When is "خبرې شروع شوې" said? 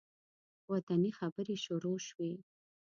1.19-2.31